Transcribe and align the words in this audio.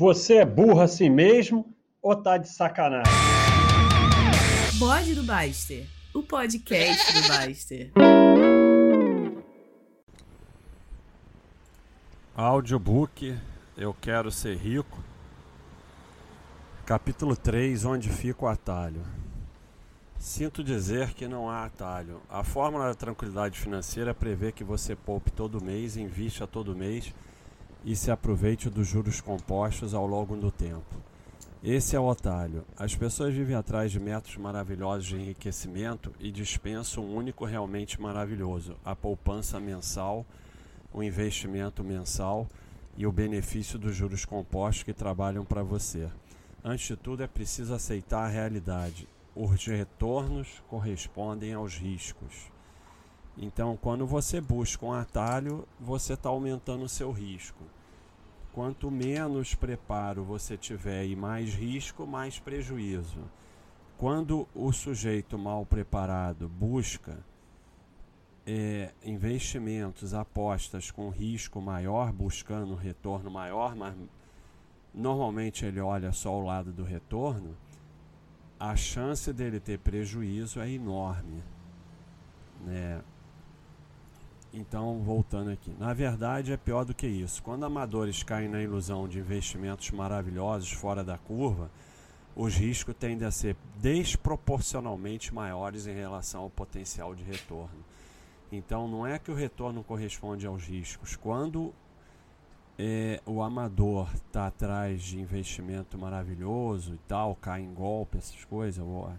Você 0.00 0.36
é 0.36 0.46
burro 0.46 0.80
assim 0.80 1.10
mesmo 1.10 1.76
ou 2.00 2.16
tá 2.16 2.38
de 2.38 2.48
sacanagem? 2.48 3.12
Bode 4.78 5.14
do 5.14 5.22
Baster, 5.22 5.86
o 6.14 6.22
podcast 6.22 7.12
do 7.12 7.28
Baster. 7.28 7.92
Audiobook 12.34 13.38
Eu 13.76 13.92
Quero 13.92 14.30
Ser 14.30 14.56
Rico. 14.56 15.04
Capítulo 16.86 17.36
3 17.36 17.84
Onde 17.84 18.08
fica 18.08 18.46
o 18.46 18.48
atalho? 18.48 19.02
Sinto 20.18 20.64
dizer 20.64 21.12
que 21.12 21.28
não 21.28 21.50
há 21.50 21.66
atalho. 21.66 22.22
A 22.30 22.42
fórmula 22.42 22.86
da 22.86 22.94
tranquilidade 22.94 23.58
financeira 23.58 24.14
prevê 24.14 24.50
que 24.50 24.64
você 24.64 24.96
poupe 24.96 25.30
todo 25.30 25.62
mês, 25.62 25.98
invista 25.98 26.46
todo 26.46 26.74
mês 26.74 27.12
e 27.84 27.96
se 27.96 28.10
aproveite 28.10 28.68
dos 28.68 28.86
juros 28.86 29.20
compostos 29.20 29.94
ao 29.94 30.06
longo 30.06 30.36
do 30.36 30.50
tempo. 30.50 30.96
Esse 31.62 31.94
é 31.94 32.00
o 32.00 32.10
atalho. 32.10 32.64
As 32.76 32.94
pessoas 32.94 33.34
vivem 33.34 33.54
atrás 33.54 33.92
de 33.92 34.00
métodos 34.00 34.38
maravilhosos 34.38 35.06
de 35.06 35.16
enriquecimento 35.16 36.10
e 36.18 36.30
dispensam 36.30 37.04
um 37.04 37.14
único 37.14 37.44
realmente 37.44 38.00
maravilhoso: 38.00 38.76
a 38.82 38.96
poupança 38.96 39.60
mensal, 39.60 40.24
o 40.92 41.02
investimento 41.02 41.84
mensal 41.84 42.48
e 42.96 43.06
o 43.06 43.12
benefício 43.12 43.78
dos 43.78 43.94
juros 43.94 44.24
compostos 44.24 44.84
que 44.84 44.94
trabalham 44.94 45.44
para 45.44 45.62
você. 45.62 46.08
Antes 46.64 46.88
de 46.88 46.96
tudo, 46.96 47.22
é 47.22 47.26
preciso 47.26 47.74
aceitar 47.74 48.24
a 48.24 48.28
realidade. 48.28 49.06
Os 49.34 49.64
retornos 49.66 50.62
correspondem 50.68 51.52
aos 51.52 51.76
riscos. 51.76 52.50
Então, 53.42 53.74
quando 53.74 54.06
você 54.06 54.38
busca 54.38 54.84
um 54.84 54.92
atalho, 54.92 55.66
você 55.80 56.12
está 56.12 56.28
aumentando 56.28 56.84
o 56.84 56.88
seu 56.90 57.10
risco. 57.10 57.64
Quanto 58.52 58.90
menos 58.90 59.54
preparo 59.54 60.22
você 60.22 60.58
tiver 60.58 61.06
e 61.06 61.16
mais 61.16 61.54
risco, 61.54 62.06
mais 62.06 62.38
prejuízo. 62.38 63.24
Quando 63.96 64.46
o 64.54 64.70
sujeito 64.72 65.38
mal 65.38 65.64
preparado 65.64 66.50
busca 66.50 67.18
é, 68.46 68.92
investimentos, 69.02 70.12
apostas 70.12 70.90
com 70.90 71.08
risco 71.08 71.62
maior, 71.62 72.12
buscando 72.12 72.74
um 72.74 72.76
retorno 72.76 73.30
maior, 73.30 73.74
mas 73.74 73.94
normalmente 74.92 75.64
ele 75.64 75.80
olha 75.80 76.12
só 76.12 76.38
o 76.38 76.44
lado 76.44 76.72
do 76.72 76.84
retorno, 76.84 77.56
a 78.58 78.76
chance 78.76 79.32
dele 79.32 79.58
ter 79.58 79.78
prejuízo 79.78 80.60
é 80.60 80.70
enorme. 80.70 81.42
Né? 82.62 83.00
Então, 84.52 85.00
voltando 85.00 85.50
aqui. 85.50 85.72
Na 85.78 85.94
verdade, 85.94 86.52
é 86.52 86.56
pior 86.56 86.84
do 86.84 86.92
que 86.92 87.06
isso. 87.06 87.42
Quando 87.42 87.64
amadores 87.64 88.22
caem 88.22 88.48
na 88.48 88.60
ilusão 88.60 89.06
de 89.06 89.20
investimentos 89.20 89.90
maravilhosos 89.92 90.72
fora 90.72 91.04
da 91.04 91.16
curva, 91.16 91.70
os 92.34 92.56
riscos 92.56 92.94
tendem 92.98 93.26
a 93.26 93.30
ser 93.30 93.56
desproporcionalmente 93.76 95.32
maiores 95.32 95.86
em 95.86 95.94
relação 95.94 96.42
ao 96.42 96.50
potencial 96.50 97.14
de 97.14 97.22
retorno. 97.22 97.84
Então, 98.50 98.88
não 98.88 99.06
é 99.06 99.20
que 99.20 99.30
o 99.30 99.34
retorno 99.34 99.84
corresponde 99.84 100.46
aos 100.46 100.64
riscos. 100.64 101.14
Quando 101.14 101.72
é, 102.76 103.20
o 103.24 103.42
amador 103.42 104.10
está 104.16 104.48
atrás 104.48 105.00
de 105.00 105.20
investimento 105.20 105.96
maravilhoso 105.96 106.94
e 106.94 106.98
tal, 107.06 107.36
cai 107.36 107.60
em 107.60 107.72
golpe, 107.72 108.18
essas 108.18 108.44
coisas, 108.44 108.84
ou, 108.84 109.12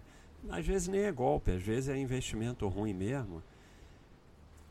às 0.50 0.66
vezes 0.66 0.88
nem 0.88 1.02
é 1.02 1.12
golpe, 1.12 1.52
às 1.52 1.62
vezes 1.62 1.88
é 1.88 1.96
investimento 1.96 2.68
ruim 2.68 2.92
mesmo 2.92 3.42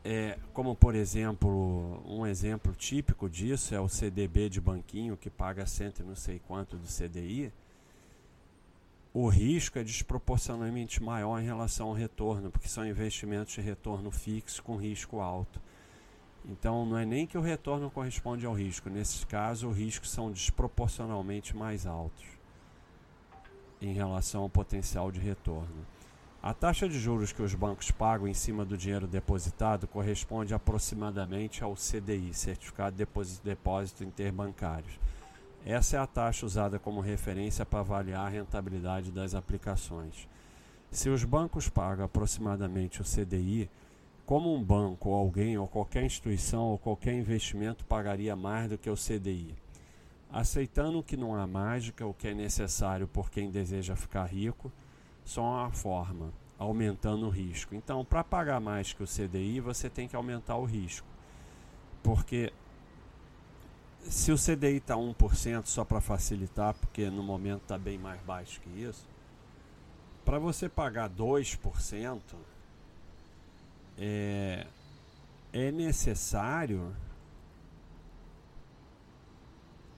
é, 0.04 0.38
como 0.52 0.74
por 0.74 0.94
exemplo, 0.94 2.02
um 2.06 2.26
exemplo 2.26 2.74
típico 2.74 3.28
disso 3.28 3.74
é 3.74 3.80
o 3.80 3.88
CDB 3.88 4.48
de 4.48 4.60
banquinho 4.60 5.16
que 5.16 5.30
paga 5.30 5.64
cento 5.64 6.00
e 6.00 6.04
não 6.04 6.16
sei 6.16 6.40
quanto 6.40 6.76
do 6.76 6.86
CDI. 6.86 7.52
O 9.14 9.28
risco 9.28 9.78
é 9.78 9.84
desproporcionalmente 9.84 11.02
maior 11.02 11.38
em 11.38 11.44
relação 11.44 11.88
ao 11.88 11.92
retorno, 11.92 12.50
porque 12.50 12.66
são 12.66 12.86
investimentos 12.86 13.52
de 13.52 13.60
retorno 13.60 14.10
fixo 14.10 14.62
com 14.62 14.76
risco 14.76 15.20
alto. 15.20 15.60
Então 16.44 16.84
não 16.84 16.98
é 16.98 17.04
nem 17.04 17.26
que 17.26 17.38
o 17.38 17.40
retorno 17.40 17.90
corresponde 17.90 18.44
ao 18.44 18.54
risco, 18.54 18.90
nesse 18.90 19.24
caso 19.26 19.68
os 19.68 19.76
riscos 19.76 20.10
são 20.10 20.32
desproporcionalmente 20.32 21.54
mais 21.54 21.86
altos 21.86 22.24
em 23.80 23.92
relação 23.92 24.42
ao 24.42 24.48
potencial 24.48 25.12
de 25.12 25.20
retorno. 25.20 25.86
A 26.42 26.52
taxa 26.52 26.88
de 26.88 26.98
juros 26.98 27.30
que 27.30 27.40
os 27.40 27.54
bancos 27.54 27.92
pagam 27.92 28.26
em 28.26 28.34
cima 28.34 28.64
do 28.64 28.76
dinheiro 28.76 29.06
depositado 29.06 29.86
corresponde 29.86 30.52
aproximadamente 30.52 31.62
ao 31.62 31.76
CDI, 31.76 32.34
Certificado 32.34 32.96
de 32.96 33.06
Depósito 33.44 34.02
Interbancários. 34.02 34.98
Essa 35.64 35.96
é 35.96 36.00
a 36.00 36.06
taxa 36.06 36.44
usada 36.44 36.80
como 36.80 37.00
referência 37.00 37.64
para 37.64 37.78
avaliar 37.78 38.26
a 38.26 38.28
rentabilidade 38.28 39.12
das 39.12 39.36
aplicações. 39.36 40.26
Se 40.90 41.08
os 41.08 41.22
bancos 41.22 41.68
pagam 41.68 42.04
aproximadamente 42.04 43.00
o 43.00 43.04
CDI, 43.04 43.70
como 44.26 44.52
um 44.52 44.60
banco 44.60 45.10
ou 45.10 45.14
alguém 45.14 45.56
ou 45.56 45.68
qualquer 45.68 46.02
instituição 46.02 46.64
ou 46.64 46.76
qualquer 46.76 47.14
investimento 47.14 47.84
pagaria 47.84 48.34
mais 48.34 48.68
do 48.68 48.76
que 48.76 48.90
o 48.90 48.96
CDI? 48.96 49.54
Aceitando 50.28 51.04
que 51.04 51.16
não 51.16 51.36
há 51.36 51.46
mágica, 51.46 52.04
o 52.04 52.12
que 52.12 52.26
é 52.26 52.34
necessário 52.34 53.06
por 53.06 53.30
quem 53.30 53.48
deseja 53.48 53.94
ficar 53.94 54.24
rico, 54.24 54.72
só 55.24 55.42
uma 55.42 55.70
forma, 55.70 56.32
aumentando 56.58 57.26
o 57.26 57.30
risco. 57.30 57.74
Então, 57.74 58.04
para 58.04 58.22
pagar 58.22 58.60
mais 58.60 58.92
que 58.92 59.02
o 59.02 59.06
CDI, 59.06 59.60
você 59.60 59.88
tem 59.88 60.08
que 60.08 60.16
aumentar 60.16 60.56
o 60.56 60.64
risco. 60.64 61.06
Porque 62.02 62.52
se 64.02 64.32
o 64.32 64.36
CDI 64.36 64.76
está 64.76 64.96
1%, 64.96 65.66
só 65.66 65.84
para 65.84 66.00
facilitar, 66.00 66.74
porque 66.74 67.08
no 67.08 67.22
momento 67.22 67.62
está 67.62 67.78
bem 67.78 67.98
mais 67.98 68.20
baixo 68.22 68.60
que 68.60 68.70
isso, 68.70 69.06
para 70.24 70.38
você 70.38 70.68
pagar 70.68 71.08
2%, 71.10 72.20
é, 73.98 74.66
é 75.52 75.70
necessário 75.70 76.94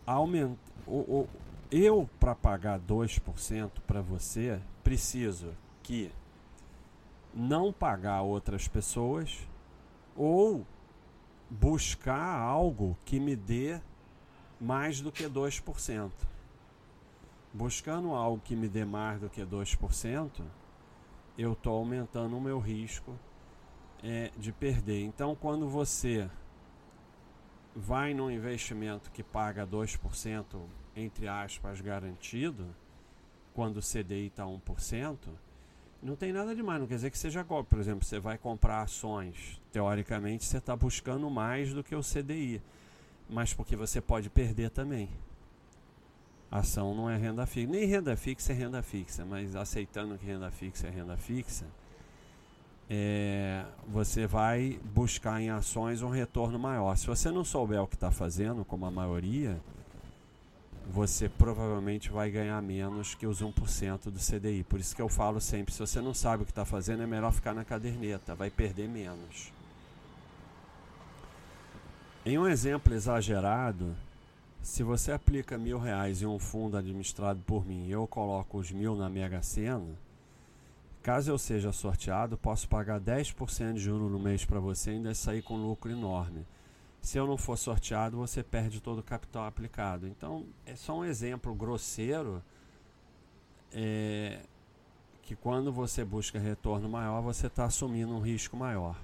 aumentar. 0.07 0.59
O, 0.87 0.99
o, 0.99 1.29
eu, 1.71 2.09
para 2.21 2.34
pagar 2.34 2.79
2% 2.79 3.71
para 3.87 4.01
você, 4.01 4.61
preciso 4.84 5.56
que 5.83 6.12
não 7.34 7.72
pagar 7.72 8.22
outras 8.22 8.69
pessoas 8.69 9.49
ou 10.15 10.65
buscar 11.50 12.39
algo 12.39 12.97
que 13.05 13.19
me 13.19 13.34
dê 13.34 13.81
mais 14.61 15.00
do 15.00 15.11
que 15.11 15.25
2%. 15.25 16.12
Buscando 17.53 18.15
algo 18.15 18.41
que 18.43 18.55
me 18.55 18.69
dê 18.69 18.84
mais 18.84 19.21
do 19.21 19.31
que 19.31 19.43
2%, 19.43 20.43
eu 21.37 21.53
estou 21.55 21.77
aumentando 21.78 22.37
o 22.37 22.41
meu 22.41 22.59
risco 22.59 23.19
é, 24.03 24.31
de 24.37 24.53
perder. 24.53 25.03
Então, 25.03 25.34
quando 25.34 25.69
você 25.69 26.28
vai 27.75 28.15
num 28.15 28.31
investimento 28.31 29.11
que 29.11 29.22
paga 29.22 29.66
2%, 29.66 30.45
entre 30.95 31.27
aspas, 31.27 31.81
garantido, 31.81 32.75
quando 33.54 33.78
o 33.78 33.81
CDI 33.81 34.26
está 34.26 34.44
1%, 34.44 35.16
não 36.03 36.16
tem 36.16 36.32
nada 36.32 36.54
demais, 36.54 36.81
não 36.81 36.87
quer 36.87 36.97
dizer 36.97 37.10
que 37.10 37.16
seja 37.16 37.42
golpe. 37.42 37.70
Por 37.70 37.78
exemplo, 37.78 38.04
você 38.04 38.19
vai 38.19 38.37
comprar 38.37 38.82
ações, 38.82 39.59
teoricamente 39.72 40.44
você 40.44 40.59
está 40.59 40.76
buscando 40.76 41.31
mais 41.31 41.72
do 41.72 41.82
que 41.82 41.94
o 41.94 42.03
CDI, 42.03 42.60
mas 43.31 43.54
porque 43.54 43.75
você 43.75 44.00
pode 44.00 44.28
perder 44.28 44.70
também. 44.70 45.09
Ação 46.50 46.94
não 46.94 47.09
é 47.09 47.16
renda 47.16 47.47
fixa, 47.47 47.70
nem 47.70 47.87
renda 47.87 48.16
fixa 48.16 48.53
é 48.53 48.54
renda 48.54 48.82
fixa, 48.82 49.25
mas 49.25 49.56
aceitando 49.56 50.19
que 50.19 50.26
renda 50.26 50.50
fixa 50.50 50.86
é 50.86 50.91
renda 50.91 51.16
fixa, 51.16 51.65
é, 52.88 53.65
você 53.88 54.26
vai 54.26 54.78
buscar 54.94 55.41
em 55.41 55.48
ações 55.48 56.03
um 56.03 56.10
retorno 56.10 56.59
maior. 56.59 56.97
Se 56.97 57.06
você 57.06 57.31
não 57.31 57.44
souber 57.44 57.82
o 57.82 57.86
que 57.86 57.94
está 57.94 58.10
fazendo, 58.10 58.65
como 58.65 58.84
a 58.84 58.91
maioria, 58.91 59.59
você 60.87 61.28
provavelmente 61.28 62.10
vai 62.10 62.31
ganhar 62.31 62.60
menos 62.63 63.15
que 63.15 63.27
os 63.27 63.42
1% 63.42 64.10
do 64.10 64.19
CDI. 64.19 64.63
Por 64.65 64.78
isso 64.78 64.95
que 64.95 65.03
eu 65.03 65.09
falo 65.09 65.41
sempre, 65.41 65.72
se 65.72 65.81
você 65.81 66.01
não 66.01 66.15
sabe 66.15 66.42
o 66.42 66.47
que 66.47 66.53
está 66.53 66.65
fazendo, 66.65 67.03
é 67.03 67.07
melhor 67.07 67.33
ficar 67.33 67.54
na 67.54 67.65
caderneta, 67.65 68.34
vai 68.34 68.51
perder 68.51 68.89
menos. 68.89 69.53
Em 72.27 72.39
um 72.39 72.47
exemplo 72.47 72.95
exagerado, 72.95 73.95
se 74.63 74.83
você 74.83 75.13
aplica 75.13 75.59
mil 75.59 75.78
reais 75.78 76.22
em 76.22 76.27
um 76.27 76.39
fundo 76.39 76.77
administrado 76.77 77.41
por 77.47 77.66
mim 77.66 77.86
e 77.86 77.92
eu 77.92 78.07
coloco 78.07 78.57
os 78.57 78.71
mil 78.71 78.97
na 78.97 79.10
Mega 79.10 79.42
Sena, 79.42 79.95
caso 81.03 81.31
eu 81.31 81.36
seja 81.36 81.71
sorteado, 81.71 82.39
posso 82.39 82.66
pagar 82.66 82.98
10% 82.98 83.75
de 83.75 83.81
juros 83.81 84.10
no 84.10 84.19
mês 84.19 84.42
para 84.42 84.59
você 84.59 84.91
e 84.91 84.95
ainda 84.95 85.15
sair 85.15 85.42
com 85.42 85.57
lucro 85.57 85.91
enorme. 85.91 86.47
Se 87.04 87.18
eu 87.18 87.27
não 87.27 87.36
for 87.36 87.59
sorteado, 87.59 88.16
você 88.16 88.42
perde 88.42 88.80
todo 88.80 89.01
o 89.01 89.03
capital 89.03 89.45
aplicado. 89.45 90.09
Então, 90.09 90.47
é 90.65 90.74
só 90.74 90.98
um 90.98 91.04
exemplo 91.04 91.54
grosseiro 91.54 92.42
é, 93.71 94.41
que 95.22 95.36
quando 95.36 95.71
você 95.71 96.03
busca 96.03 96.39
retorno 96.39 96.89
maior, 96.89 97.21
você 97.21 97.47
está 97.47 97.66
assumindo 97.66 98.10
um 98.15 98.21
risco 98.21 98.56
maior. 98.56 98.98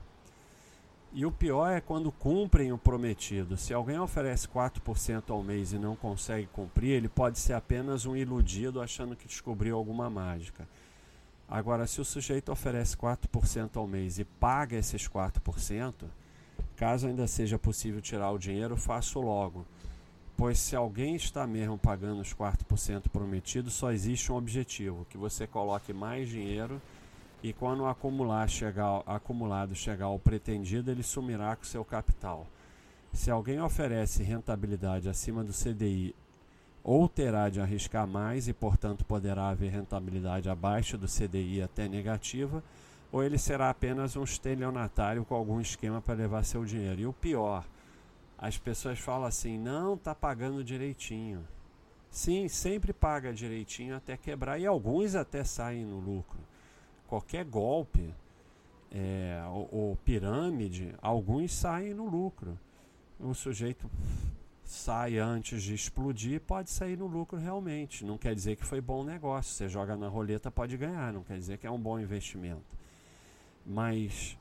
E 1.12 1.26
o 1.26 1.30
pior 1.30 1.68
é 1.68 1.78
quando 1.78 2.10
cumprem 2.10 2.72
o 2.72 2.78
prometido. 2.78 3.58
Se 3.58 3.74
alguém 3.74 3.98
oferece 3.98 4.48
4% 4.48 5.24
ao 5.28 5.42
mês 5.42 5.74
e 5.74 5.78
não 5.78 5.94
consegue 5.94 6.46
cumprir, 6.46 6.92
ele 6.92 7.08
pode 7.08 7.38
ser 7.38 7.52
apenas 7.52 8.06
um 8.06 8.16
iludido 8.16 8.80
achando 8.80 9.14
que 9.14 9.28
descobriu 9.28 9.76
alguma 9.76 10.08
mágica. 10.08 10.66
Agora, 11.46 11.86
se 11.86 12.00
o 12.00 12.04
sujeito 12.06 12.50
oferece 12.50 12.96
4% 12.96 13.76
ao 13.76 13.86
mês 13.86 14.18
e 14.18 14.24
paga 14.24 14.78
esses 14.78 15.06
4%, 15.06 16.06
caso 16.80 17.06
ainda 17.06 17.26
seja 17.26 17.58
possível 17.58 18.00
tirar 18.00 18.30
o 18.30 18.38
dinheiro, 18.38 18.74
faço 18.74 19.20
logo. 19.20 19.66
Pois 20.34 20.58
se 20.58 20.74
alguém 20.74 21.14
está 21.14 21.46
mesmo 21.46 21.76
pagando 21.76 22.22
os 22.22 22.32
4% 22.32 23.10
prometidos, 23.12 23.74
só 23.74 23.92
existe 23.92 24.32
um 24.32 24.36
objetivo, 24.36 25.06
que 25.10 25.18
você 25.18 25.46
coloque 25.46 25.92
mais 25.92 26.26
dinheiro 26.26 26.80
e 27.42 27.52
quando 27.52 27.84
acumular 27.84 28.48
chegar, 28.48 29.02
acumulado 29.04 29.74
chegar 29.74 30.06
ao 30.06 30.18
pretendido, 30.18 30.90
ele 30.90 31.02
sumirá 31.02 31.54
com 31.54 31.64
seu 31.64 31.84
capital. 31.84 32.46
Se 33.12 33.30
alguém 33.30 33.60
oferece 33.60 34.22
rentabilidade 34.22 35.06
acima 35.06 35.44
do 35.44 35.52
CDI, 35.52 36.14
ou 36.82 37.06
terá 37.10 37.50
de 37.50 37.60
arriscar 37.60 38.06
mais 38.06 38.48
e, 38.48 38.54
portanto, 38.54 39.04
poderá 39.04 39.50
haver 39.50 39.70
rentabilidade 39.70 40.48
abaixo 40.48 40.96
do 40.96 41.06
CDI 41.06 41.60
até 41.60 41.86
negativa, 41.86 42.64
ou 43.12 43.22
ele 43.22 43.38
será 43.38 43.70
apenas 43.70 44.16
um 44.16 44.24
estelionatário 44.24 45.24
com 45.24 45.34
algum 45.34 45.60
esquema 45.60 46.00
para 46.00 46.14
levar 46.14 46.44
seu 46.44 46.64
dinheiro. 46.64 47.00
E 47.00 47.06
o 47.06 47.12
pior, 47.12 47.64
as 48.38 48.58
pessoas 48.58 48.98
falam 48.98 49.26
assim: 49.26 49.58
não, 49.58 49.94
está 49.94 50.14
pagando 50.14 50.64
direitinho. 50.64 51.46
Sim, 52.10 52.48
sempre 52.48 52.92
paga 52.92 53.32
direitinho 53.32 53.96
até 53.96 54.16
quebrar, 54.16 54.58
e 54.58 54.66
alguns 54.66 55.14
até 55.14 55.44
saem 55.44 55.84
no 55.84 56.00
lucro 56.00 56.40
qualquer 57.10 57.44
golpe 57.44 58.14
é, 58.92 59.42
ou, 59.48 59.68
ou 59.72 59.96
pirâmide, 59.96 60.94
alguns 61.02 61.52
saem 61.52 61.92
no 61.92 62.08
lucro. 62.08 62.56
O 63.18 63.34
sujeito 63.34 63.90
sai 64.64 65.18
antes 65.18 65.60
de 65.62 65.74
explodir, 65.74 66.40
pode 66.40 66.70
sair 66.70 66.96
no 66.96 67.08
lucro 67.08 67.36
realmente. 67.36 68.04
Não 68.04 68.16
quer 68.16 68.34
dizer 68.34 68.56
que 68.56 68.64
foi 68.64 68.80
bom 68.80 69.02
negócio. 69.02 69.52
Você 69.52 69.68
joga 69.68 69.96
na 69.96 70.08
roleta, 70.08 70.50
pode 70.50 70.76
ganhar. 70.76 71.12
Não 71.12 71.24
quer 71.24 71.36
dizer 71.36 71.58
que 71.58 71.66
é 71.66 71.70
um 71.70 71.78
bom 71.78 71.98
investimento. 71.98 72.62
Mas 73.70 74.36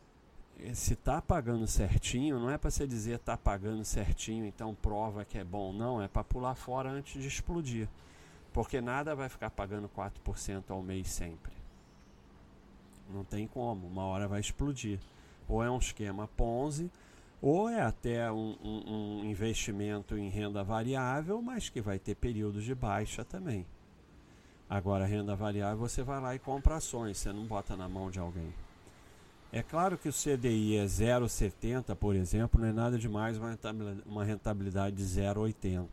eh, 0.60 0.74
se 0.74 0.94
está 0.94 1.22
pagando 1.22 1.68
certinho, 1.68 2.40
não 2.40 2.50
é 2.50 2.58
para 2.58 2.72
você 2.72 2.88
dizer 2.88 3.18
está 3.18 3.38
pagando 3.38 3.86
certinho, 3.86 4.44
então 4.44 4.74
prova 4.74 5.24
que 5.24 5.38
é 5.38 5.44
bom. 5.44 5.72
Não, 5.72 6.02
é 6.02 6.08
para 6.08 6.24
pular 6.24 6.56
fora 6.56 6.90
antes 6.90 7.22
de 7.22 7.28
explodir. 7.28 7.88
Porque 8.52 8.82
nada 8.82 9.16
vai 9.16 9.30
ficar 9.30 9.52
pagando 9.52 9.88
4% 9.88 10.64
ao 10.72 10.82
mês 10.82 11.10
sempre. 11.10 11.52
Não 13.08 13.24
tem 13.24 13.46
como, 13.46 13.86
uma 13.86 14.04
hora 14.04 14.28
vai 14.28 14.40
explodir. 14.40 15.00
Ou 15.48 15.64
é 15.64 15.70
um 15.70 15.78
esquema 15.78 16.28
Ponzi, 16.28 16.90
ou 17.40 17.70
é 17.70 17.82
até 17.82 18.32
um, 18.32 18.58
um, 18.64 19.20
um 19.22 19.26
investimento 19.26 20.18
em 20.18 20.30
renda 20.30 20.64
variável, 20.64 21.40
mas 21.40 21.70
que 21.70 21.82
vai 21.82 22.00
ter 22.00 22.16
períodos 22.16 22.64
de 22.64 22.74
baixa 22.74 23.24
também. 23.24 23.64
Agora, 24.68 25.06
renda 25.06 25.36
variável, 25.36 25.78
você 25.78 26.02
vai 26.02 26.20
lá 26.20 26.34
e 26.34 26.40
compra 26.40 26.78
ações, 26.78 27.18
você 27.20 27.32
não 27.32 27.46
bota 27.46 27.78
na 27.78 27.88
mão 27.88 28.10
de 28.10 28.20
alguém. 28.20 28.52
É 29.52 29.64
claro 29.64 29.98
que 29.98 30.08
o 30.08 30.14
CDI 30.14 30.78
é 30.78 30.86
0,70, 30.86 31.96
por 31.96 32.16
exemplo, 32.16 32.62
não 32.62 32.68
é 32.68 32.72
nada 32.72 33.00
demais 33.00 33.36
uma 34.06 34.24
rentabilidade 34.24 34.96
de 34.96 35.04
0,80. 35.04 35.88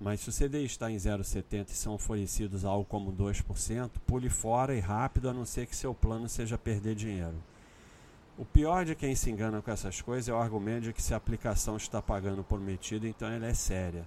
Mas 0.00 0.20
se 0.20 0.28
o 0.28 0.32
CDI 0.32 0.64
está 0.64 0.88
em 0.88 0.94
0,70 0.94 1.70
e 1.70 1.72
são 1.72 1.94
oferecidos 1.94 2.64
algo 2.64 2.84
como 2.84 3.12
2%, 3.12 3.90
pule 4.06 4.28
fora 4.28 4.76
e 4.76 4.78
rápido, 4.78 5.28
a 5.28 5.32
não 5.32 5.44
ser 5.44 5.66
que 5.66 5.74
seu 5.74 5.92
plano 5.92 6.28
seja 6.28 6.56
perder 6.56 6.94
dinheiro. 6.94 7.34
O 8.38 8.44
pior 8.44 8.84
de 8.84 8.94
quem 8.94 9.16
se 9.16 9.28
engana 9.28 9.60
com 9.60 9.72
essas 9.72 10.00
coisas 10.00 10.28
é 10.28 10.32
o 10.32 10.38
argumento 10.38 10.84
de 10.84 10.92
que 10.92 11.02
se 11.02 11.12
a 11.12 11.16
aplicação 11.16 11.76
está 11.76 12.00
pagando 12.00 12.42
o 12.42 12.44
prometido, 12.44 13.08
então 13.08 13.28
ela 13.28 13.46
é 13.46 13.54
séria. 13.54 14.06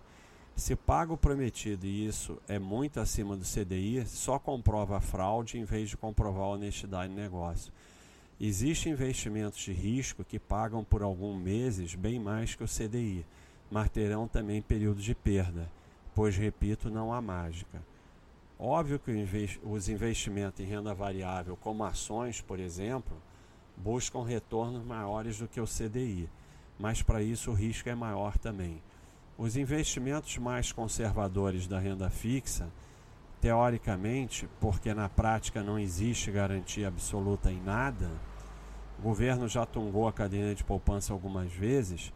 Se 0.55 0.77
paga 0.77 1.11
o 1.11 1.17
prometido 1.17 1.85
e 1.85 2.07
isso 2.07 2.37
é 2.47 2.57
muito 2.57 3.01
acima 3.01 3.35
do 3.35 3.43
CDI, 3.43 4.05
só 4.05 4.39
comprova 4.39 4.95
a 4.95 5.01
fraude 5.01 5.59
em 5.59 5.65
vez 5.65 5.89
de 5.89 5.97
comprovar 5.97 6.43
a 6.43 6.51
honestidade 6.51 7.13
do 7.13 7.19
negócio. 7.19 7.73
Existem 8.43 8.91
investimentos 8.91 9.59
de 9.59 9.71
risco 9.71 10.23
que 10.23 10.39
pagam 10.39 10.83
por 10.83 11.03
alguns 11.03 11.39
meses 11.39 11.95
bem 11.95 12.19
mais 12.19 12.55
que 12.55 12.63
o 12.63 12.67
CDI, 12.67 13.23
mas 13.69 13.89
terão 13.89 14.27
também 14.27 14.61
períodos 14.61 15.03
de 15.03 15.13
perda 15.13 15.69
pois, 16.13 16.37
repito, 16.37 16.89
não 16.89 17.13
há 17.13 17.21
mágica. 17.21 17.81
Óbvio 18.59 18.99
que 18.99 19.11
os 19.63 19.89
investimentos 19.89 20.59
em 20.59 20.65
renda 20.65 20.93
variável, 20.93 21.57
como 21.57 21.83
ações, 21.83 22.41
por 22.41 22.59
exemplo, 22.59 23.17
buscam 23.75 24.23
retornos 24.23 24.85
maiores 24.85 25.39
do 25.39 25.47
que 25.47 25.59
o 25.59 25.65
CDI, 25.65 26.29
mas 26.77 27.01
para 27.01 27.23
isso 27.23 27.51
o 27.51 27.55
risco 27.55 27.89
é 27.89 27.95
maior 27.95 28.37
também. 28.37 28.81
Os 29.37 29.57
investimentos 29.57 30.37
mais 30.37 30.71
conservadores 30.71 31.65
da 31.65 31.79
renda 31.79 32.09
fixa, 32.09 32.69
teoricamente, 33.39 34.47
porque 34.59 34.93
na 34.93 35.09
prática 35.09 35.63
não 35.63 35.79
existe 35.79 36.29
garantia 36.29 36.87
absoluta 36.87 37.51
em 37.51 37.59
nada, 37.59 38.11
o 39.01 39.03
governo 39.03 39.47
já 39.47 39.65
tungou 39.65 40.07
a 40.07 40.13
cadeia 40.13 40.53
de 40.53 40.63
poupança 40.63 41.11
algumas 41.11 41.51
vezes, 41.51 42.13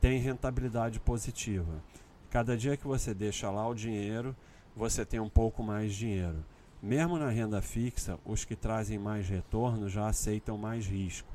tem 0.00 0.18
rentabilidade 0.18 0.98
positiva. 0.98 1.74
Cada 2.30 2.56
dia 2.56 2.74
que 2.74 2.86
você 2.86 3.12
deixa 3.12 3.50
lá 3.50 3.68
o 3.68 3.74
dinheiro, 3.74 4.34
você 4.74 5.04
tem 5.04 5.20
um 5.20 5.28
pouco 5.28 5.62
mais 5.62 5.92
de 5.92 5.98
dinheiro. 5.98 6.42
Mesmo 6.82 7.18
na 7.18 7.28
renda 7.28 7.60
fixa, 7.60 8.18
os 8.24 8.46
que 8.46 8.56
trazem 8.56 8.98
mais 8.98 9.28
retorno 9.28 9.90
já 9.90 10.08
aceitam 10.08 10.56
mais 10.56 10.86
risco, 10.86 11.28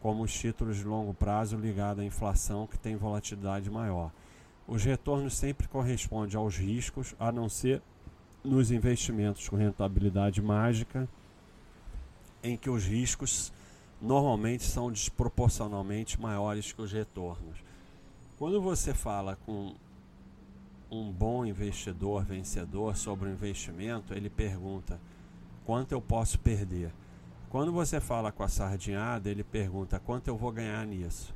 como 0.00 0.22
os 0.22 0.32
títulos 0.32 0.76
de 0.76 0.84
longo 0.84 1.12
prazo 1.12 1.56
ligados 1.56 2.00
à 2.00 2.06
inflação, 2.06 2.68
que 2.68 2.78
tem 2.78 2.94
volatilidade 2.94 3.68
maior. 3.68 4.12
Os 4.68 4.84
retornos 4.84 5.36
sempre 5.36 5.66
correspondem 5.66 6.36
aos 6.36 6.56
riscos, 6.56 7.12
a 7.18 7.32
não 7.32 7.48
ser 7.48 7.82
nos 8.44 8.70
investimentos 8.70 9.48
com 9.48 9.56
rentabilidade 9.56 10.40
mágica, 10.40 11.08
em 12.40 12.56
que 12.56 12.70
os 12.70 12.84
riscos 12.84 13.52
normalmente 14.00 14.64
são 14.64 14.90
desproporcionalmente 14.90 16.20
maiores 16.20 16.72
que 16.72 16.80
os 16.80 16.92
retornos. 16.92 17.58
Quando 18.38 18.60
você 18.62 18.94
fala 18.94 19.36
com 19.44 19.74
um 20.90 21.12
bom 21.12 21.44
investidor 21.44 22.24
vencedor 22.24 22.96
sobre 22.96 23.28
o 23.28 23.32
investimento, 23.32 24.14
ele 24.14 24.30
pergunta: 24.30 25.00
quanto 25.64 25.92
eu 25.92 26.00
posso 26.00 26.38
perder? 26.38 26.92
Quando 27.50 27.72
você 27.72 28.00
fala 28.00 28.30
com 28.30 28.42
a 28.42 28.48
sardinhada, 28.48 29.30
ele 29.30 29.42
pergunta: 29.42 29.98
quanto 29.98 30.28
eu 30.28 30.36
vou 30.36 30.52
ganhar 30.52 30.86
nisso? 30.86 31.34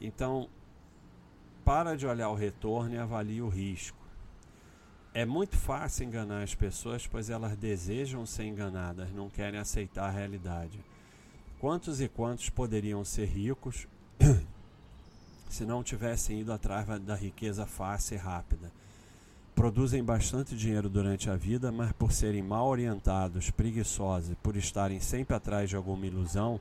Então, 0.00 0.48
para 1.64 1.96
de 1.96 2.06
olhar 2.06 2.28
o 2.28 2.34
retorno 2.34 2.94
e 2.94 2.98
avalie 2.98 3.40
o 3.40 3.48
risco. 3.48 3.96
É 5.14 5.24
muito 5.24 5.56
fácil 5.56 6.04
enganar 6.04 6.42
as 6.42 6.54
pessoas, 6.54 7.06
pois 7.06 7.30
elas 7.30 7.56
desejam 7.56 8.26
ser 8.26 8.44
enganadas, 8.44 9.10
não 9.12 9.30
querem 9.30 9.58
aceitar 9.58 10.08
a 10.08 10.10
realidade. 10.10 10.78
Quantos 11.58 12.00
e 12.02 12.08
quantos 12.08 12.50
poderiam 12.50 13.04
ser 13.04 13.26
ricos 13.26 13.86
se 15.48 15.64
não 15.64 15.82
tivessem 15.82 16.40
ido 16.40 16.52
atrás 16.52 16.86
da 17.00 17.14
riqueza 17.14 17.64
fácil 17.64 18.16
e 18.16 18.18
rápida. 18.18 18.70
Produzem 19.54 20.04
bastante 20.04 20.54
dinheiro 20.54 20.90
durante 20.90 21.30
a 21.30 21.34
vida, 21.34 21.72
mas 21.72 21.92
por 21.92 22.12
serem 22.12 22.42
mal 22.42 22.66
orientados, 22.66 23.50
preguiçosos 23.50 24.32
e 24.32 24.34
por 24.34 24.54
estarem 24.54 25.00
sempre 25.00 25.34
atrás 25.34 25.70
de 25.70 25.76
alguma 25.76 26.04
ilusão, 26.04 26.60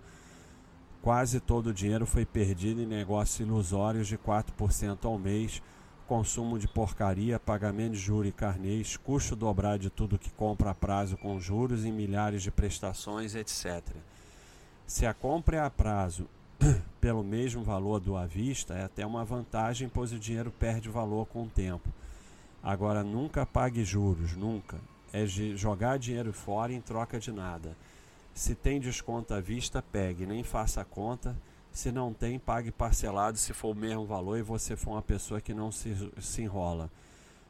quase 1.01 1.41
todo 1.41 1.67
o 1.67 1.73
dinheiro 1.73 2.05
foi 2.05 2.25
perdido 2.25 2.81
em 2.81 2.85
negócios 2.85 3.41
ilusórios 3.41 4.07
de 4.07 4.17
4% 4.17 5.03
ao 5.03 5.19
mês, 5.19 5.61
consumo 6.07 6.57
de 6.57 6.69
porcaria, 6.69 7.37
pagamento 7.37 7.93
de 7.93 7.99
juros 7.99 8.29
e 8.29 8.31
carnês, 8.31 8.95
custo 8.95 9.35
dobrado 9.35 9.79
de 9.79 9.89
tudo 9.89 10.17
que 10.17 10.29
compra 10.29 10.69
a 10.69 10.73
prazo 10.73 11.17
com 11.17 11.37
juros 11.37 11.83
em 11.83 11.91
milhares 11.91 12.41
de 12.43 12.49
prestações, 12.49 13.35
etc. 13.35 13.83
Se 14.87 15.05
a 15.05 15.13
compra 15.13 15.57
é 15.57 15.59
a 15.59 15.69
prazo 15.69 16.27
pelo 17.01 17.23
mesmo 17.23 17.63
valor 17.63 17.99
do 17.99 18.15
à 18.15 18.25
vista 18.25 18.75
é 18.75 18.83
até 18.83 19.05
uma 19.05 19.25
vantagem, 19.25 19.89
pois 19.89 20.11
o 20.11 20.19
dinheiro 20.19 20.51
perde 20.51 20.89
valor 20.89 21.25
com 21.25 21.43
o 21.43 21.49
tempo. 21.49 21.89
Agora, 22.61 23.03
nunca 23.03 23.45
pague 23.45 23.83
juros, 23.83 24.35
nunca. 24.35 24.79
É 25.11 25.25
jogar 25.25 25.97
dinheiro 25.97 26.33
fora 26.33 26.73
em 26.73 26.81
troca 26.81 27.19
de 27.19 27.31
nada. 27.31 27.75
Se 28.33 28.53
tem 28.53 28.79
desconto 28.79 29.33
à 29.33 29.39
vista, 29.39 29.81
pegue, 29.81 30.25
nem 30.25 30.43
faça 30.43 30.83
conta. 30.83 31.35
Se 31.71 31.91
não 31.91 32.13
tem, 32.13 32.37
pague 32.37 32.71
parcelado 32.71 33.37
se 33.37 33.53
for 33.53 33.75
o 33.75 33.79
mesmo 33.79 34.05
valor 34.05 34.37
e 34.37 34.41
você 34.41 34.75
for 34.75 34.91
uma 34.91 35.01
pessoa 35.01 35.41
que 35.41 35.53
não 35.53 35.71
se, 35.71 36.11
se 36.19 36.41
enrola. 36.41 36.91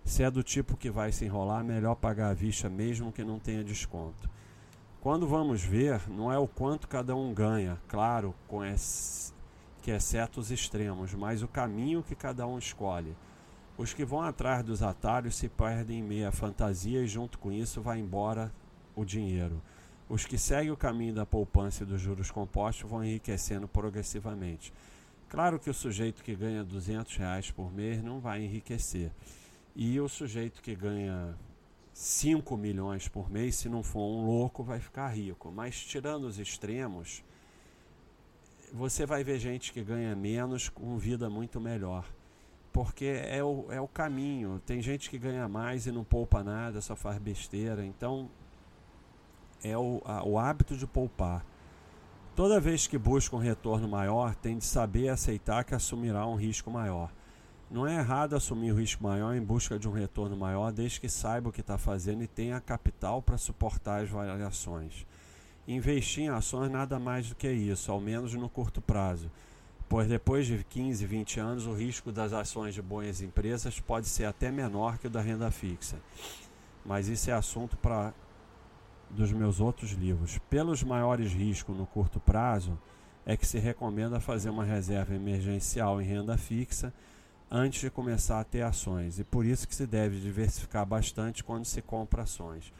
Se 0.03 0.23
é 0.23 0.29
do 0.29 0.43
tipo 0.43 0.77
que 0.77 0.89
vai 0.89 1.11
se 1.11 1.25
enrolar, 1.25 1.63
melhor 1.63 1.95
pagar 1.95 2.29
à 2.29 2.33
vista 2.33 2.69
mesmo 2.69 3.11
que 3.11 3.23
não 3.23 3.39
tenha 3.39 3.63
desconto. 3.63 4.29
Quando 5.05 5.27
vamos 5.27 5.61
ver, 5.61 6.01
não 6.09 6.33
é 6.33 6.39
o 6.39 6.47
quanto 6.47 6.87
cada 6.87 7.15
um 7.15 7.31
ganha, 7.31 7.79
claro, 7.87 8.33
com 8.47 8.65
esse, 8.65 9.31
que 9.83 9.91
exceto 9.91 10.39
os 10.39 10.49
extremos, 10.49 11.13
mas 11.13 11.43
o 11.43 11.47
caminho 11.47 12.01
que 12.01 12.15
cada 12.15 12.47
um 12.47 12.57
escolhe. 12.57 13.15
Os 13.77 13.93
que 13.93 14.03
vão 14.03 14.21
atrás 14.21 14.63
dos 14.63 14.81
atalhos 14.81 15.35
se 15.35 15.47
perdem 15.47 15.99
em 15.99 16.03
meia 16.03 16.31
fantasia 16.31 17.03
e 17.03 17.07
junto 17.07 17.37
com 17.37 17.51
isso 17.51 17.83
vai 17.83 17.99
embora 17.99 18.51
o 18.95 19.05
dinheiro. 19.05 19.61
Os 20.09 20.25
que 20.25 20.39
seguem 20.39 20.71
o 20.71 20.75
caminho 20.75 21.13
da 21.13 21.23
poupança 21.23 21.83
e 21.83 21.85
dos 21.85 22.01
juros 22.01 22.31
compostos 22.31 22.89
vão 22.89 23.03
enriquecendo 23.03 23.67
progressivamente. 23.67 24.73
Claro 25.29 25.59
que 25.59 25.69
o 25.69 25.73
sujeito 25.75 26.23
que 26.23 26.35
ganha 26.35 26.63
200 26.63 27.15
reais 27.15 27.51
por 27.51 27.71
mês 27.71 28.01
não 28.01 28.19
vai 28.19 28.43
enriquecer. 28.43 29.11
E 29.75 29.99
o 29.99 30.09
sujeito 30.09 30.63
que 30.63 30.75
ganha 30.75 31.37
5 31.95 32.57
milhões 32.57 33.07
por 33.07 33.31
mês, 33.31 33.55
se 33.55 33.69
não 33.69 33.81
for 33.81 34.01
um 34.01 34.25
louco, 34.25 34.61
vai 34.61 34.81
ficar 34.81 35.07
rico. 35.07 35.49
Mas 35.49 35.81
tirando 35.81 36.25
os 36.25 36.37
extremos, 36.37 37.23
você 38.73 39.05
vai 39.05 39.23
ver 39.23 39.39
gente 39.39 39.71
que 39.71 39.81
ganha 39.81 40.13
menos 40.13 40.67
com 40.67 40.97
vida 40.97 41.29
muito 41.29 41.61
melhor. 41.61 42.05
Porque 42.73 43.05
é 43.05 43.41
o, 43.41 43.71
é 43.71 43.79
o 43.79 43.87
caminho. 43.87 44.61
Tem 44.65 44.81
gente 44.81 45.09
que 45.09 45.17
ganha 45.17 45.47
mais 45.47 45.87
e 45.87 45.91
não 45.91 46.03
poupa 46.03 46.43
nada, 46.43 46.81
só 46.81 46.97
faz 46.97 47.17
besteira. 47.17 47.85
Então, 47.85 48.29
é 49.63 49.77
o, 49.77 50.01
a, 50.03 50.21
o 50.21 50.37
hábito 50.37 50.75
de 50.75 50.85
poupar. 50.85 51.45
Toda 52.35 52.59
vez 52.59 52.87
que 52.87 52.97
busca 52.97 53.37
um 53.37 53.39
retorno 53.39 53.87
maior, 53.87 54.35
tem 54.35 54.57
de 54.57 54.65
saber 54.65 55.07
aceitar 55.07 55.63
que 55.63 55.73
assumirá 55.73 56.27
um 56.27 56.35
risco 56.35 56.69
maior. 56.69 57.09
Não 57.75 57.85
é 57.85 57.95
errado 57.97 58.37
assumir 58.37 58.71
o 58.71 58.79
risco 58.79 59.03
maior 59.03 59.35
em 59.35 59.41
busca 59.41 59.77
de 59.77 59.85
um 59.85 59.91
retorno 59.91 60.37
maior, 60.37 60.71
desde 60.71 60.97
que 60.97 61.09
saiba 61.09 61.49
o 61.49 61.51
que 61.51 61.59
está 61.59 61.77
fazendo 61.77 62.23
e 62.23 62.27
tenha 62.27 62.61
capital 62.61 63.21
para 63.21 63.37
suportar 63.37 64.01
as 64.01 64.09
variações. 64.09 65.05
Investir 65.67 66.23
em 66.23 66.29
ações 66.29 66.71
nada 66.71 66.97
mais 66.97 67.27
do 67.27 67.35
que 67.35 67.51
isso, 67.51 67.91
ao 67.91 67.99
menos 67.99 68.33
no 68.33 68.47
curto 68.47 68.79
prazo, 68.79 69.29
pois 69.89 70.07
depois 70.07 70.47
de 70.47 70.63
15, 70.63 71.05
20 71.05 71.39
anos 71.41 71.67
o 71.67 71.73
risco 71.73 72.13
das 72.13 72.31
ações 72.31 72.73
de 72.73 72.81
boas 72.81 73.19
empresas 73.19 73.77
pode 73.77 74.07
ser 74.07 74.23
até 74.23 74.49
menor 74.49 74.97
que 74.97 75.07
o 75.07 75.09
da 75.09 75.19
renda 75.19 75.51
fixa. 75.51 75.97
Mas 76.85 77.09
isso 77.09 77.29
é 77.29 77.33
assunto 77.33 77.75
para 77.75 78.13
dos 79.09 79.33
meus 79.33 79.59
outros 79.59 79.91
livros. 79.91 80.37
Pelos 80.49 80.81
maiores 80.81 81.33
riscos 81.33 81.75
no 81.75 81.85
curto 81.85 82.21
prazo, 82.21 82.79
é 83.25 83.35
que 83.35 83.45
se 83.45 83.57
recomenda 83.59 84.21
fazer 84.21 84.49
uma 84.49 84.63
reserva 84.63 85.13
emergencial 85.13 86.01
em 86.01 86.05
renda 86.05 86.37
fixa 86.37 86.93
antes 87.49 87.81
de 87.81 87.89
começar 87.89 88.39
a 88.39 88.43
ter 88.43 88.61
ações, 88.61 89.19
e 89.19 89.23
por 89.23 89.45
isso 89.45 89.67
que 89.67 89.75
se 89.75 89.85
deve 89.85 90.19
diversificar 90.19 90.85
bastante 90.85 91.43
quando 91.43 91.65
se 91.65 91.81
compra 91.81 92.23
ações. 92.23 92.73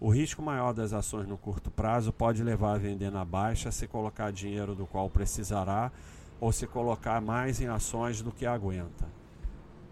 O 0.00 0.10
risco 0.10 0.42
maior 0.42 0.72
das 0.72 0.92
ações 0.92 1.28
no 1.28 1.38
curto 1.38 1.70
prazo 1.70 2.12
pode 2.12 2.42
levar 2.42 2.74
a 2.74 2.78
vender 2.78 3.10
na 3.10 3.24
baixa 3.24 3.70
se 3.70 3.86
colocar 3.86 4.32
dinheiro 4.32 4.74
do 4.74 4.86
qual 4.86 5.08
precisará 5.08 5.92
ou 6.40 6.50
se 6.50 6.66
colocar 6.66 7.20
mais 7.20 7.60
em 7.60 7.68
ações 7.68 8.20
do 8.20 8.32
que 8.32 8.44
aguenta. 8.44 9.06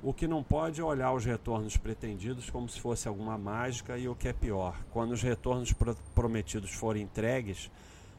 O 0.02 0.12
que 0.12 0.26
não 0.26 0.42
pode 0.42 0.80
é 0.80 0.84
olhar 0.84 1.12
os 1.12 1.24
retornos 1.24 1.76
pretendidos 1.76 2.48
como 2.50 2.68
se 2.68 2.80
fosse 2.80 3.06
alguma 3.06 3.36
mágica 3.36 3.98
e 3.98 4.08
o 4.08 4.14
que 4.14 4.28
é 4.28 4.32
pior, 4.32 4.74
quando 4.90 5.12
os 5.12 5.22
retornos 5.22 5.74
prometidos 6.14 6.72
forem 6.72 7.02
entregues, 7.02 7.70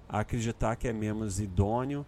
acreditar 0.08 0.76
que 0.76 0.88
é 0.88 0.94
menos 0.94 1.40
idôneo 1.40 2.06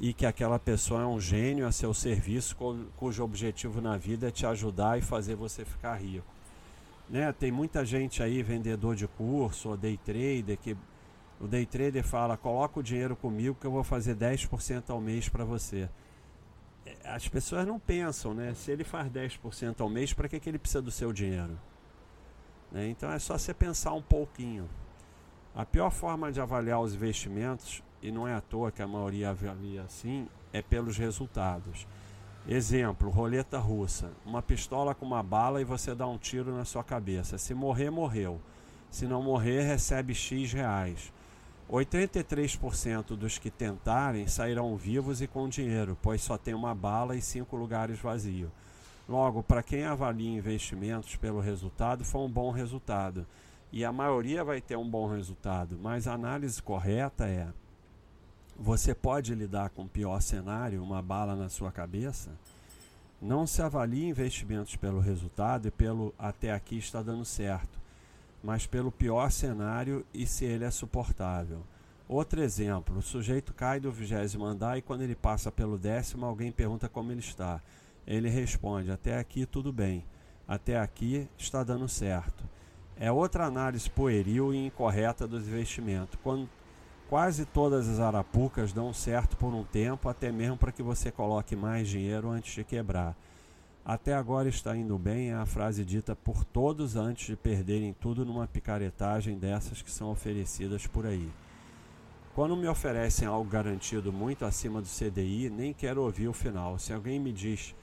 e 0.00 0.12
que 0.12 0.26
aquela 0.26 0.58
pessoa 0.58 1.02
é 1.02 1.06
um 1.06 1.20
gênio 1.20 1.66
a 1.66 1.72
seu 1.72 1.94
serviço, 1.94 2.56
cujo 2.96 3.22
objetivo 3.22 3.80
na 3.80 3.96
vida 3.96 4.28
é 4.28 4.30
te 4.30 4.44
ajudar 4.46 4.98
e 4.98 5.02
fazer 5.02 5.34
você 5.34 5.64
ficar 5.64 5.94
rico. 5.94 6.26
Né? 7.08 7.32
Tem 7.32 7.52
muita 7.52 7.84
gente 7.84 8.22
aí, 8.22 8.42
vendedor 8.42 8.96
de 8.96 9.06
curso 9.06 9.70
ou 9.70 9.76
day 9.76 9.96
trader, 9.96 10.58
que 10.58 10.76
o 11.40 11.46
day 11.46 11.64
trader 11.66 12.02
fala: 12.02 12.36
coloca 12.36 12.80
o 12.80 12.82
dinheiro 12.82 13.14
comigo 13.14 13.56
que 13.60 13.66
eu 13.66 13.70
vou 13.70 13.84
fazer 13.84 14.16
10% 14.16 14.90
ao 14.90 15.00
mês 15.00 15.28
para 15.28 15.44
você 15.44 15.88
as 17.04 17.28
pessoas 17.28 17.66
não 17.66 17.78
pensam, 17.78 18.34
né? 18.34 18.54
Se 18.54 18.70
ele 18.70 18.84
faz 18.84 19.10
10% 19.10 19.80
ao 19.80 19.88
mês, 19.88 20.12
para 20.12 20.28
que, 20.28 20.38
que 20.38 20.48
ele 20.48 20.58
precisa 20.58 20.82
do 20.82 20.90
seu 20.90 21.12
dinheiro? 21.12 21.58
Né? 22.70 22.88
Então 22.88 23.10
é 23.10 23.18
só 23.18 23.38
você 23.38 23.54
pensar 23.54 23.92
um 23.92 24.02
pouquinho. 24.02 24.68
A 25.54 25.64
pior 25.64 25.90
forma 25.90 26.32
de 26.32 26.40
avaliar 26.40 26.80
os 26.80 26.94
investimentos, 26.94 27.82
e 28.04 28.12
não 28.12 28.28
é 28.28 28.34
à 28.34 28.40
toa 28.40 28.70
que 28.70 28.82
a 28.82 28.86
maioria 28.86 29.30
avalia 29.30 29.82
assim, 29.82 30.28
é 30.52 30.60
pelos 30.60 30.98
resultados. 30.98 31.86
Exemplo, 32.46 33.08
roleta 33.08 33.58
russa. 33.58 34.12
Uma 34.26 34.42
pistola 34.42 34.94
com 34.94 35.06
uma 35.06 35.22
bala 35.22 35.62
e 35.62 35.64
você 35.64 35.94
dá 35.94 36.06
um 36.06 36.18
tiro 36.18 36.54
na 36.54 36.66
sua 36.66 36.84
cabeça. 36.84 37.38
Se 37.38 37.54
morrer, 37.54 37.88
morreu. 37.88 38.38
Se 38.90 39.06
não 39.06 39.22
morrer, 39.22 39.62
recebe 39.62 40.14
X 40.14 40.52
reais. 40.52 41.10
83% 41.70 43.16
dos 43.16 43.38
que 43.38 43.50
tentarem 43.50 44.26
sairão 44.26 44.76
vivos 44.76 45.22
e 45.22 45.26
com 45.26 45.48
dinheiro, 45.48 45.96
pois 46.02 46.20
só 46.20 46.36
tem 46.36 46.52
uma 46.52 46.74
bala 46.74 47.16
e 47.16 47.22
cinco 47.22 47.56
lugares 47.56 47.98
vazios. 47.98 48.50
Logo, 49.08 49.42
para 49.42 49.62
quem 49.62 49.84
avalia 49.84 50.36
investimentos 50.36 51.16
pelo 51.16 51.40
resultado, 51.40 52.04
foi 52.04 52.20
um 52.20 52.30
bom 52.30 52.50
resultado. 52.50 53.26
E 53.72 53.82
a 53.82 53.90
maioria 53.90 54.44
vai 54.44 54.60
ter 54.60 54.76
um 54.76 54.88
bom 54.88 55.08
resultado, 55.08 55.78
mas 55.82 56.06
a 56.06 56.12
análise 56.12 56.62
correta 56.62 57.26
é: 57.26 57.48
você 58.58 58.94
pode 58.94 59.34
lidar 59.34 59.70
com 59.70 59.82
o 59.82 59.88
pior 59.88 60.20
cenário, 60.20 60.82
uma 60.82 61.02
bala 61.02 61.34
na 61.34 61.48
sua 61.48 61.72
cabeça? 61.72 62.30
Não 63.20 63.46
se 63.46 63.62
avalie 63.62 64.04
investimentos 64.04 64.76
pelo 64.76 65.00
resultado 65.00 65.68
e 65.68 65.70
pelo 65.70 66.14
até 66.18 66.52
aqui 66.52 66.76
está 66.76 67.02
dando 67.02 67.24
certo 67.24 67.84
mas 68.44 68.66
pelo 68.66 68.92
pior 68.92 69.32
cenário 69.32 70.04
e 70.12 70.26
se 70.26 70.44
ele 70.44 70.64
é 70.64 70.70
suportável. 70.70 71.62
Outro 72.06 72.42
exemplo: 72.42 72.98
o 72.98 73.02
sujeito 73.02 73.54
cai 73.54 73.80
do 73.80 73.90
vigésimo 73.90 74.44
andar 74.44 74.76
e 74.76 74.82
quando 74.82 75.00
ele 75.00 75.14
passa 75.14 75.50
pelo 75.50 75.78
décimo, 75.78 76.26
alguém 76.26 76.52
pergunta 76.52 76.86
como 76.86 77.10
ele 77.10 77.20
está. 77.20 77.62
Ele 78.06 78.28
responde: 78.28 78.90
Até 78.90 79.18
aqui 79.18 79.46
tudo 79.46 79.72
bem, 79.72 80.04
até 80.46 80.78
aqui 80.78 81.26
está 81.38 81.64
dando 81.64 81.88
certo. 81.88 82.44
É 83.00 83.10
outra 83.10 83.46
análise 83.46 83.88
pueril 83.88 84.52
e 84.52 84.66
incorreta 84.66 85.26
do 85.26 85.38
investimento. 85.38 86.18
Quando 86.22 86.48
quase 87.08 87.44
todas 87.44 87.88
as 87.88 88.00
arapucas 88.00 88.72
dão 88.72 88.92
certo 88.92 89.36
por 89.36 89.54
um 89.54 89.64
tempo, 89.64 90.08
até 90.08 90.32
mesmo 90.32 90.56
para 90.56 90.72
que 90.72 90.82
você 90.82 91.10
coloque 91.10 91.54
mais 91.54 91.88
dinheiro 91.88 92.30
antes 92.30 92.54
de 92.54 92.64
quebrar. 92.64 93.16
Até 93.84 94.14
agora 94.14 94.48
está 94.48 94.74
indo 94.74 94.98
bem 94.98 95.30
é 95.30 95.34
a 95.34 95.44
frase 95.44 95.84
dita 95.84 96.16
por 96.16 96.42
todos 96.42 96.96
antes 96.96 97.26
de 97.26 97.36
perderem 97.36 97.92
tudo 97.92 98.24
numa 98.24 98.46
picaretagem 98.46 99.38
dessas 99.38 99.82
que 99.82 99.90
são 99.90 100.10
oferecidas 100.10 100.86
por 100.86 101.04
aí. 101.04 101.30
Quando 102.34 102.56
me 102.56 102.66
oferecem 102.66 103.28
algo 103.28 103.48
garantido 103.48 104.10
muito 104.10 104.44
acima 104.44 104.80
do 104.80 104.88
CDI, 104.88 105.50
nem 105.50 105.74
quero 105.74 106.02
ouvir 106.02 106.28
o 106.28 106.32
final. 106.32 106.78
Se 106.78 106.94
alguém 106.94 107.20
me 107.20 107.30
diz 107.30 107.74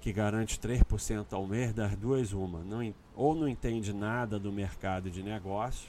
que 0.00 0.12
garante 0.12 0.60
3% 0.60 1.32
ao 1.32 1.46
mês, 1.46 1.72
das 1.72 1.96
duas 1.96 2.32
uma, 2.32 2.62
não, 2.62 2.94
ou 3.16 3.34
não 3.34 3.48
entende 3.48 3.92
nada 3.92 4.38
do 4.38 4.52
mercado 4.52 5.10
de 5.10 5.22
negócio, 5.22 5.88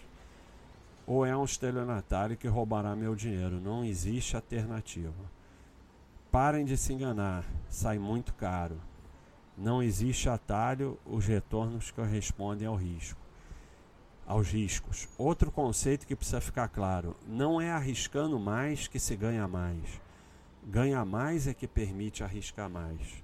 ou 1.12 1.26
é 1.26 1.36
um 1.36 1.44
estelionatário 1.44 2.38
que 2.38 2.48
roubará 2.48 2.96
meu 2.96 3.14
dinheiro. 3.14 3.60
Não 3.60 3.84
existe 3.84 4.34
alternativa. 4.34 5.30
Parem 6.32 6.64
de 6.64 6.78
se 6.78 6.94
enganar, 6.94 7.44
sai 7.68 8.00
muito 8.00 8.34
caro. 8.34 8.80
Não 9.58 9.84
existe 9.84 10.30
atalho, 10.30 10.98
os 11.06 11.26
retornos 11.26 11.92
correspondem 11.92 12.66
ao 12.66 12.78
risco. 12.78 13.20
Aos 14.26 14.48
riscos. 14.48 15.10
Outro 15.18 15.52
conceito 15.52 16.08
que 16.08 16.16
precisa 16.16 16.40
ficar 16.40 16.70
claro: 16.70 17.18
não 17.28 17.60
é 17.60 17.70
arriscando 17.70 18.40
mais 18.40 18.88
que 18.88 18.98
se 18.98 19.14
ganha 19.18 19.46
mais. 19.50 20.00
Ganha 20.64 21.04
mais 21.04 21.46
é 21.46 21.54
que 21.54 21.68
permite 21.68 22.24
arriscar 22.24 22.70
mais. 22.70 23.22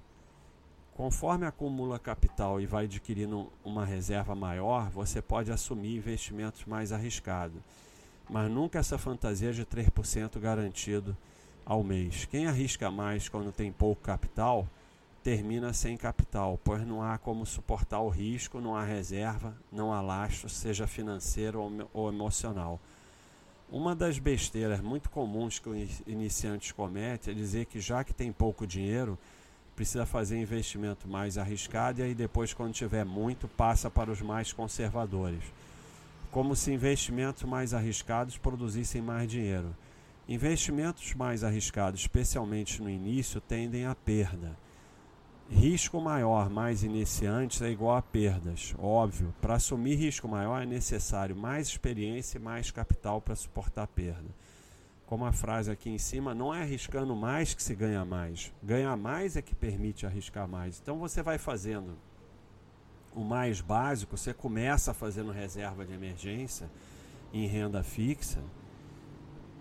Conforme 0.98 1.46
acumula 1.46 1.96
capital 1.96 2.60
e 2.60 2.66
vai 2.66 2.86
adquirindo 2.86 3.52
uma 3.64 3.84
reserva 3.84 4.34
maior, 4.34 4.90
você 4.90 5.22
pode 5.22 5.48
assumir 5.52 5.96
investimentos 5.96 6.64
mais 6.64 6.90
arriscados. 6.90 7.56
Mas 8.28 8.50
nunca 8.50 8.80
essa 8.80 8.98
fantasia 8.98 9.52
de 9.52 9.64
3% 9.64 10.40
garantido 10.40 11.16
ao 11.64 11.84
mês. 11.84 12.24
Quem 12.24 12.48
arrisca 12.48 12.90
mais 12.90 13.28
quando 13.28 13.52
tem 13.52 13.70
pouco 13.70 14.02
capital 14.02 14.66
termina 15.22 15.72
sem 15.72 15.96
capital, 15.96 16.58
pois 16.64 16.84
não 16.84 17.00
há 17.00 17.16
como 17.16 17.46
suportar 17.46 18.00
o 18.00 18.08
risco, 18.08 18.60
não 18.60 18.74
há 18.74 18.82
reserva, 18.82 19.56
não 19.70 19.92
há 19.92 20.00
lastro, 20.00 20.48
seja 20.48 20.88
financeiro 20.88 21.60
ou 21.94 22.08
emocional. 22.08 22.80
Uma 23.70 23.94
das 23.94 24.18
besteiras 24.18 24.80
muito 24.80 25.10
comuns 25.10 25.60
que 25.60 25.68
os 25.68 26.02
iniciantes 26.08 26.72
cometem 26.72 27.32
é 27.32 27.36
dizer 27.36 27.66
que 27.66 27.78
já 27.78 28.02
que 28.02 28.12
tem 28.12 28.32
pouco 28.32 28.66
dinheiro, 28.66 29.16
precisa 29.78 30.04
fazer 30.04 30.40
investimento 30.40 31.06
mais 31.06 31.38
arriscado 31.38 32.00
e 32.00 32.02
aí 32.02 32.14
depois 32.14 32.52
quando 32.52 32.72
tiver 32.72 33.04
muito 33.04 33.46
passa 33.46 33.88
para 33.88 34.10
os 34.10 34.20
mais 34.20 34.52
conservadores. 34.52 35.44
Como 36.32 36.56
se 36.56 36.72
investimentos 36.72 37.44
mais 37.44 37.72
arriscados 37.72 38.36
produzissem 38.36 39.00
mais 39.00 39.30
dinheiro. 39.30 39.74
Investimentos 40.28 41.14
mais 41.14 41.44
arriscados, 41.44 42.00
especialmente 42.00 42.82
no 42.82 42.90
início, 42.90 43.40
tendem 43.40 43.86
à 43.86 43.94
perda 43.94 44.56
Risco 45.50 45.98
maior 45.98 46.50
mais 46.50 46.82
iniciantes 46.82 47.62
é 47.62 47.70
igual 47.70 47.96
a 47.96 48.02
perdas. 48.02 48.74
Óbvio, 48.78 49.34
para 49.40 49.54
assumir 49.54 49.94
risco 49.94 50.28
maior 50.28 50.62
é 50.62 50.66
necessário 50.66 51.34
mais 51.34 51.68
experiência 51.68 52.36
e 52.36 52.40
mais 52.40 52.70
capital 52.70 53.20
para 53.20 53.34
suportar 53.34 53.84
a 53.84 53.86
perda. 53.86 54.28
Como 55.08 55.24
a 55.24 55.32
frase 55.32 55.70
aqui 55.70 55.88
em 55.88 55.96
cima, 55.96 56.34
não 56.34 56.54
é 56.54 56.60
arriscando 56.60 57.16
mais 57.16 57.54
que 57.54 57.62
se 57.62 57.74
ganha 57.74 58.04
mais. 58.04 58.52
Ganhar 58.62 58.94
mais 58.94 59.36
é 59.36 59.42
que 59.42 59.54
permite 59.54 60.04
arriscar 60.04 60.46
mais. 60.46 60.78
Então 60.78 60.98
você 60.98 61.22
vai 61.22 61.38
fazendo 61.38 61.96
o 63.14 63.24
mais 63.24 63.62
básico, 63.62 64.18
você 64.18 64.34
começa 64.34 64.92
fazendo 64.92 65.32
reserva 65.32 65.86
de 65.86 65.94
emergência 65.94 66.68
em 67.32 67.46
renda 67.46 67.82
fixa 67.82 68.42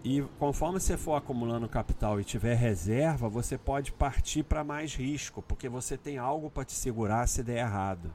E 0.03 0.21
conforme 0.37 0.81
você 0.81 0.97
for 0.97 1.15
acumulando 1.15 1.67
capital 1.69 2.19
e 2.19 2.25
tiver 2.25 2.55
reserva, 2.55 3.29
você 3.29 3.57
pode 3.57 3.93
partir 3.93 4.43
para 4.43 4.65
mais 4.65 4.95
risco, 4.95 5.41
porque 5.41 5.69
você 5.69 5.97
tem 5.97 6.17
algo 6.17 6.49
para 6.49 6.65
te 6.65 6.73
segurar 6.73 7.25
se 7.25 7.41
der 7.41 7.59
errado. 7.59 8.13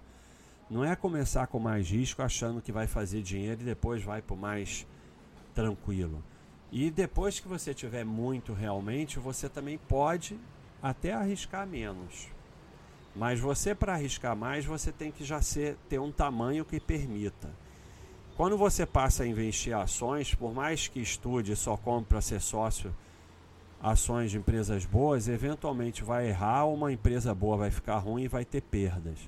Não 0.69 0.85
é 0.85 0.95
começar 0.95 1.47
com 1.47 1.59
mais 1.59 1.89
risco 1.89 2.23
achando 2.23 2.61
que 2.61 2.71
vai 2.73 2.87
fazer 2.87 3.23
dinheiro 3.23 3.63
e 3.63 3.65
depois 3.65 4.03
vai 4.03 4.21
para 4.21 4.37
mais 4.37 4.87
tranquilo. 5.55 6.23
E 6.73 6.91
depois 6.91 7.39
que 7.39 7.47
você 7.47 7.75
tiver 7.75 8.03
muito 8.03 8.55
realmente, 8.55 9.19
você 9.19 9.47
também 9.47 9.77
pode 9.77 10.41
até 10.83 11.13
arriscar 11.13 11.67
menos. 11.67 12.29
Mas 13.15 13.39
você 13.39 13.75
para 13.75 13.93
arriscar 13.93 14.35
mais, 14.35 14.65
você 14.65 14.91
tem 14.91 15.13
que 15.13 15.23
já 15.23 15.43
ser, 15.43 15.77
ter 15.87 15.99
um 15.99 16.11
tamanho 16.11 16.65
que 16.65 16.81
permita. 16.81 17.51
Quando 18.39 18.57
você 18.57 18.87
passa 18.87 19.23
a 19.23 19.27
investir 19.27 19.77
ações, 19.77 20.35
por 20.35 20.55
mais 20.55 20.89
que 20.89 20.99
estude 20.99 21.55
só 21.55 21.77
compre 21.77 22.09
para 22.09 22.23
ser 22.23 22.41
sócio 22.41 22.93
ações 23.83 24.31
de 24.31 24.39
empresas 24.39 24.87
boas, 24.87 25.29
eventualmente 25.29 26.03
vai 26.03 26.29
errar, 26.29 26.65
uma 26.67 26.91
empresa 26.91 27.35
boa 27.35 27.59
vai 27.59 27.71
ficar 27.71 27.99
ruim 27.99 28.23
e 28.23 28.29
vai 28.29 28.47
ter 28.47 28.63
perdas. 28.63 29.19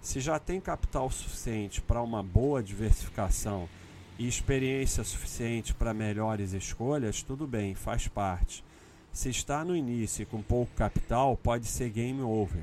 Se 0.00 0.20
já 0.20 0.38
tem 0.38 0.60
capital 0.60 1.10
suficiente 1.10 1.80
para 1.80 2.00
uma 2.02 2.22
boa 2.22 2.62
diversificação 2.62 3.68
e 4.18 4.28
experiência 4.28 5.02
suficiente 5.02 5.74
para 5.74 5.94
melhores 5.94 6.52
escolhas, 6.52 7.22
tudo 7.22 7.46
bem, 7.46 7.74
faz 7.74 8.06
parte. 8.06 8.64
Se 9.12 9.28
está 9.28 9.64
no 9.64 9.76
início 9.76 10.22
e 10.22 10.26
com 10.26 10.42
pouco 10.42 10.72
capital, 10.74 11.36
pode 11.36 11.66
ser 11.66 11.90
game 11.90 12.20
over. 12.20 12.62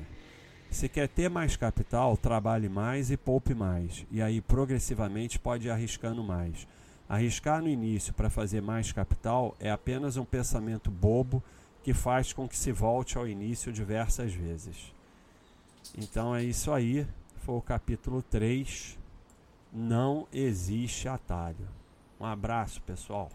Se 0.70 0.88
quer 0.88 1.08
ter 1.08 1.28
mais 1.28 1.56
capital, 1.56 2.16
trabalhe 2.16 2.68
mais 2.68 3.10
e 3.10 3.16
poupe 3.16 3.54
mais. 3.54 4.06
E 4.10 4.22
aí 4.22 4.40
progressivamente 4.40 5.38
pode 5.38 5.66
ir 5.66 5.70
arriscando 5.70 6.22
mais. 6.22 6.66
Arriscar 7.08 7.60
no 7.60 7.68
início 7.68 8.14
para 8.14 8.30
fazer 8.30 8.62
mais 8.62 8.90
capital 8.90 9.54
é 9.60 9.70
apenas 9.70 10.16
um 10.16 10.24
pensamento 10.24 10.90
bobo 10.90 11.42
que 11.82 11.92
faz 11.92 12.32
com 12.32 12.48
que 12.48 12.56
se 12.56 12.72
volte 12.72 13.18
ao 13.18 13.28
início 13.28 13.70
diversas 13.70 14.32
vezes. 14.32 14.92
Então 15.96 16.34
é 16.34 16.42
isso 16.42 16.72
aí. 16.72 17.06
Foi 17.44 17.56
o 17.56 17.60
capítulo 17.60 18.22
3. 18.22 18.98
Não 19.74 20.28
existe 20.30 21.08
atalho. 21.08 21.66
Um 22.20 22.26
abraço, 22.26 22.82
pessoal. 22.82 23.30